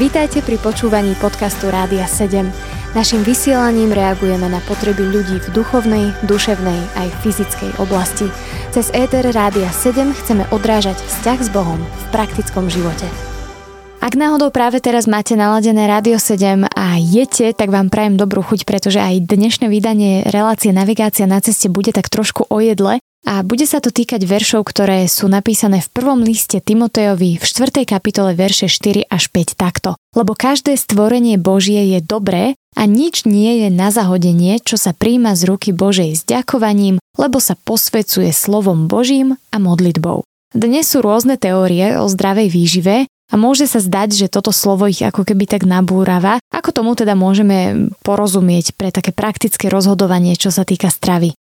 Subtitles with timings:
[0.00, 2.48] Vítajte pri počúvaní podcastu Rádia 7.
[2.96, 8.32] Naším vysielaním reagujeme na potreby ľudí v duchovnej, duševnej aj fyzickej oblasti.
[8.72, 13.04] Cez ETR Rádia 7 chceme odrážať vzťah s Bohom v praktickom živote.
[14.00, 18.64] Ak náhodou práve teraz máte naladené Rádio 7 a jete, tak vám prajem dobrú chuť,
[18.64, 23.68] pretože aj dnešné vydanie relácie Navigácia na ceste bude tak trošku o jedle a bude
[23.68, 27.84] sa to týkať veršov, ktoré sú napísané v prvom liste Timotejovi v 4.
[27.84, 29.94] kapitole verše 4 až 5 takto.
[30.16, 35.36] Lebo každé stvorenie Božie je dobré a nič nie je na zahodenie, čo sa príjma
[35.36, 40.24] z ruky Božej s ďakovaním, lebo sa posvecuje slovom Božím a modlitbou.
[40.50, 44.98] Dnes sú rôzne teórie o zdravej výžive a môže sa zdať, že toto slovo ich
[44.98, 46.42] ako keby tak nabúrava.
[46.50, 51.38] Ako tomu teda môžeme porozumieť pre také praktické rozhodovanie, čo sa týka stravy?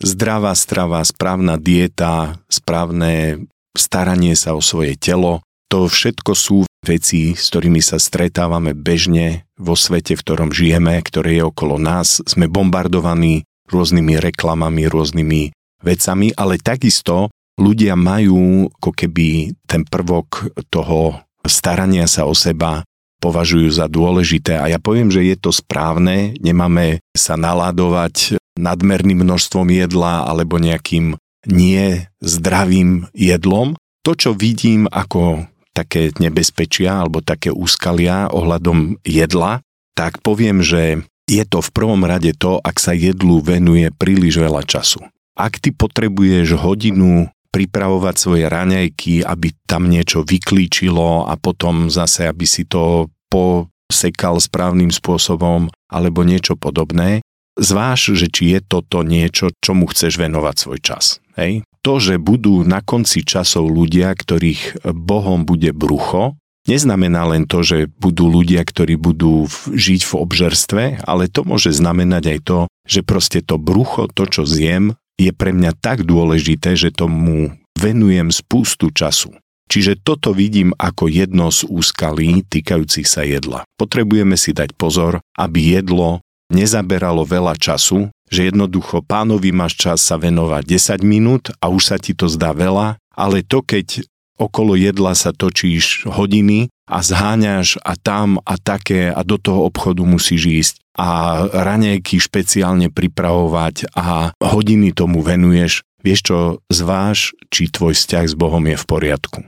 [0.00, 3.44] Zdravá strava, správna dieta, správne
[3.76, 9.78] staranie sa o svoje telo, to všetko sú veci, s ktorými sa stretávame bežne vo
[9.78, 12.18] svete, v ktorom žijeme, ktoré je okolo nás.
[12.26, 15.54] Sme bombardovaní rôznymi reklamami, rôznymi
[15.86, 22.82] vecami, ale takisto ľudia majú ako keby ten prvok toho starania sa o seba
[23.20, 24.56] považujú za dôležité.
[24.56, 31.16] A ja poviem, že je to správne, nemáme sa naládovať nadmerným množstvom jedla alebo nejakým
[31.48, 33.74] nie zdravým jedlom.
[34.04, 39.64] To, čo vidím ako také nebezpečia alebo také úskalia ohľadom jedla,
[39.96, 44.66] tak poviem, že je to v prvom rade to, ak sa jedlu venuje príliš veľa
[44.66, 45.00] času.
[45.38, 52.46] Ak ty potrebuješ hodinu pripravovať svoje raňajky, aby tam niečo vyklíčilo a potom zase, aby
[52.46, 57.22] si to posekal správnym spôsobom alebo niečo podobné,
[57.60, 61.20] zváž, že či je toto niečo, čomu chceš venovať svoj čas.
[61.36, 61.62] Hej?
[61.84, 66.36] To, že budú na konci časov ľudia, ktorých Bohom bude brucho,
[66.68, 72.24] neznamená len to, že budú ľudia, ktorí budú žiť v obžerstve, ale to môže znamenať
[72.36, 76.92] aj to, že proste to brucho, to, čo zjem, je pre mňa tak dôležité, že
[76.92, 79.36] tomu venujem spústu času.
[79.70, 83.62] Čiže toto vidím ako jedno z úskalí týkajúcich sa jedla.
[83.78, 86.18] Potrebujeme si dať pozor, aby jedlo
[86.50, 91.96] nezaberalo veľa času, že jednoducho pánovi máš čas sa venovať 10 minút a už sa
[91.98, 94.06] ti to zdá veľa, ale to keď
[94.40, 100.00] okolo jedla sa točíš hodiny a zháňaš a tam a také a do toho obchodu
[100.02, 101.08] musíš ísť a
[101.52, 106.38] ranejky špeciálne pripravovať a hodiny tomu venuješ, vieš čo,
[106.72, 109.40] zváž, či tvoj vzťah s Bohom je v poriadku.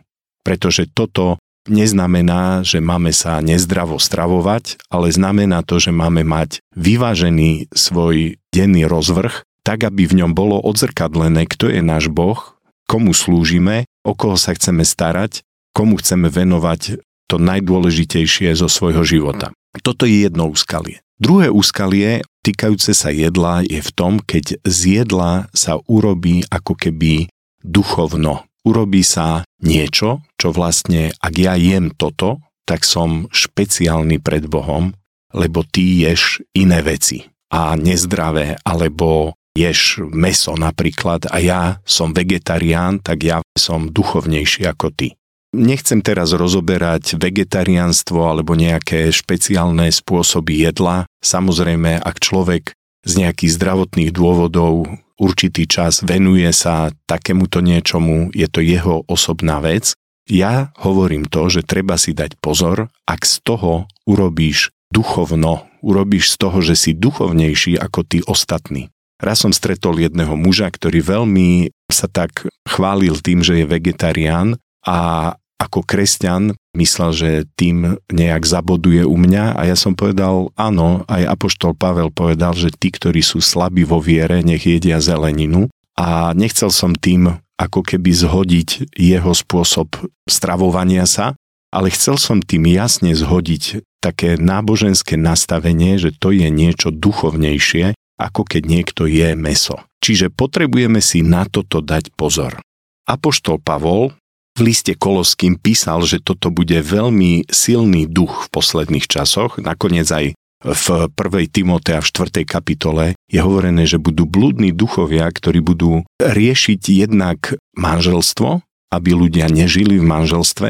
[0.44, 7.70] Pretože toto neznamená, že máme sa nezdravo stravovať, ale znamená to, že máme mať vyvážený
[7.70, 12.58] svoj denný rozvrh, tak aby v ňom bolo odzrkadlené, kto je náš Boh,
[12.90, 16.98] komu slúžime, o koho sa chceme starať, komu chceme venovať
[17.30, 19.54] to najdôležitejšie zo svojho života.
[19.80, 21.00] Toto je jedno úskalie.
[21.22, 27.30] Druhé úskalie týkajúce sa jedla je v tom, keď z jedla sa urobí ako keby
[27.62, 34.94] duchovno urobí sa niečo, čo vlastne, ak ja jem toto, tak som špeciálny pred Bohom,
[35.34, 43.04] lebo ty ješ iné veci a nezdravé, alebo ješ meso napríklad a ja som vegetarián,
[43.04, 45.08] tak ja som duchovnejší ako ty.
[45.52, 51.04] Nechcem teraz rozoberať vegetariánstvo alebo nejaké špeciálne spôsoby jedla.
[51.20, 52.72] Samozrejme, ak človek
[53.04, 54.88] z nejakých zdravotných dôvodov
[55.22, 59.94] určitý čas venuje sa takémuto niečomu, je to jeho osobná vec.
[60.26, 66.36] Ja hovorím to, že treba si dať pozor, ak z toho urobíš duchovno, urobíš z
[66.42, 68.90] toho, že si duchovnejší ako tí ostatní.
[69.22, 75.32] Raz som stretol jedného muža, ktorý veľmi sa tak chválil tým, že je vegetarián a
[75.62, 81.38] ako kresťan myslel, že tým nejak zaboduje u mňa a ja som povedal, áno, aj
[81.38, 86.74] Apoštol Pavel povedal, že tí, ktorí sú slabí vo viere, nech jedia zeleninu a nechcel
[86.74, 89.94] som tým ako keby zhodiť jeho spôsob
[90.26, 91.38] stravovania sa,
[91.70, 98.42] ale chcel som tým jasne zhodiť také náboženské nastavenie, že to je niečo duchovnejšie, ako
[98.42, 99.78] keď niekto je meso.
[100.02, 102.58] Čiže potrebujeme si na toto dať pozor.
[103.06, 104.14] Apoštol Pavol
[104.52, 109.56] v liste Koloským písal, že toto bude veľmi silný duch v posledných časoch.
[109.56, 111.50] Nakoniec aj v 1.
[111.50, 112.46] Timotea v 4.
[112.46, 118.62] kapitole je hovorené, že budú blúdni duchovia, ktorí budú riešiť jednak manželstvo,
[118.94, 120.69] aby ľudia nežili v manželstve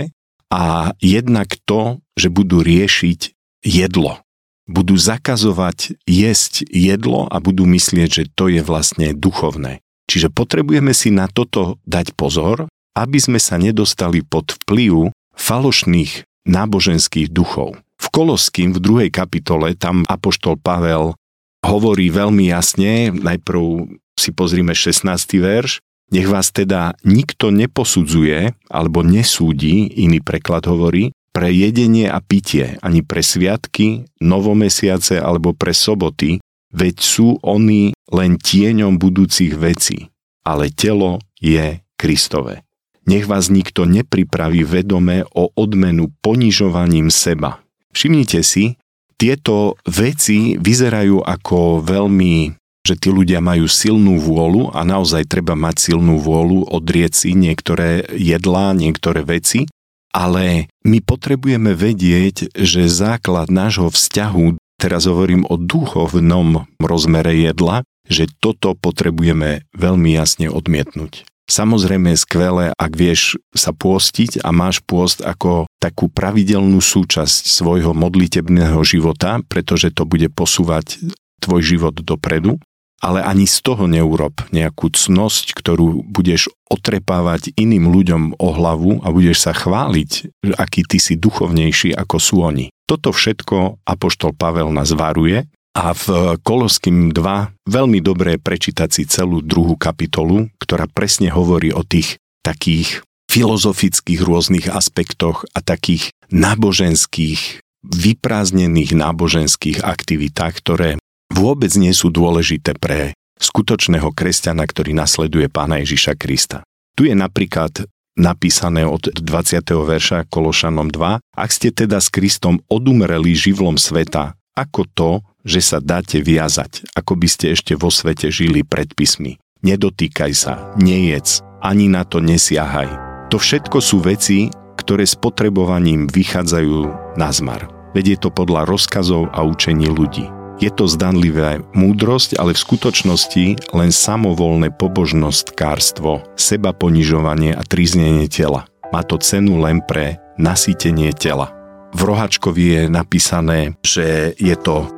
[0.48, 3.20] a jednak to, že budú riešiť
[3.66, 4.22] jedlo.
[4.70, 9.82] Budú zakazovať jesť jedlo a budú myslieť, že to je vlastne duchovné.
[10.06, 17.30] Čiže potrebujeme si na toto dať pozor aby sme sa nedostali pod vplyv falošných náboženských
[17.32, 17.78] duchov.
[17.96, 21.14] V Koloským v druhej kapitole tam apoštol Pavel
[21.62, 23.86] hovorí veľmi jasne, najprv
[24.18, 25.06] si pozrime 16.
[25.38, 25.78] verš,
[26.12, 33.00] nech vás teda nikto neposudzuje alebo nesúdi, iný preklad hovorí, pre jedenie a pitie, ani
[33.00, 36.44] pre sviatky, novomesiace alebo pre soboty,
[36.76, 40.12] veď sú oni len tieňom budúcich vecí,
[40.44, 42.60] ale telo je Kristové.
[43.06, 47.62] Nech vás nikto nepripraví vedome o odmenu ponižovaním seba.
[47.92, 48.78] Všimnite si,
[49.18, 55.90] tieto veci vyzerajú ako veľmi že tí ľudia majú silnú vôľu a naozaj treba mať
[55.90, 59.70] silnú vôľu odrieť si niektoré jedlá, niektoré veci,
[60.10, 68.26] ale my potrebujeme vedieť, že základ nášho vzťahu, teraz hovorím o duchovnom rozmere jedla, že
[68.42, 71.22] toto potrebujeme veľmi jasne odmietnúť.
[71.50, 77.92] Samozrejme je skvelé, ak vieš sa pôstiť a máš pôst ako takú pravidelnú súčasť svojho
[77.92, 81.02] modlitebného života, pretože to bude posúvať
[81.42, 82.62] tvoj život dopredu,
[83.02, 89.10] ale ani z toho neurob nejakú cnosť, ktorú budeš otrepávať iným ľuďom o hlavu a
[89.10, 92.70] budeš sa chváliť, aký ty si duchovnejší ako sú oni.
[92.86, 99.40] Toto všetko Apoštol Pavel nás varuje a v Koloským 2 veľmi dobré prečítať si celú
[99.40, 103.00] druhú kapitolu, ktorá presne hovorí o tých takých
[103.32, 110.90] filozofických rôznych aspektoch a takých náboženských, vyprázdnených náboženských aktivitách, ktoré
[111.32, 116.60] vôbec nie sú dôležité pre skutočného kresťana, ktorý nasleduje pána Ježiša Krista.
[116.92, 119.64] Tu je napríklad napísané od 20.
[119.64, 125.10] verša Kološanom 2, ak ste teda s Kristom odumreli živlom sveta, ako to,
[125.42, 129.38] že sa dáte viazať, ako by ste ešte vo svete žili predpismi.
[129.62, 132.90] Nedotýkaj sa, nejedz, ani na to nesiahaj.
[133.30, 136.78] To všetko sú veci, ktoré s potrebovaním vychádzajú
[137.14, 137.70] na zmar.
[137.94, 140.26] Veď je to podľa rozkazov a učení ľudí.
[140.58, 148.70] Je to zdanlivé múdrosť, ale v skutočnosti len samovolné pobožnostkárstvo, seba ponižovanie a tríznenie tela.
[148.92, 151.50] Má to cenu len pre nasýtenie tela.
[151.92, 154.88] V Rohačkovi je napísané, že je to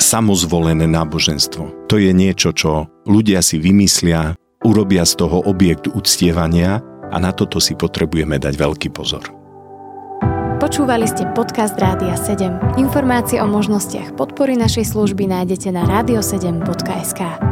[0.00, 1.86] samozvolené náboženstvo.
[1.86, 6.80] To je niečo, čo ľudia si vymyslia, urobia z toho objekt uctievania
[7.10, 9.24] a na toto si potrebujeme dať veľký pozor.
[10.60, 12.76] Počúvali ste podcast Rádia 7.
[12.76, 17.49] Informácie o možnostiach podpory našej služby nájdete na radio7.sk.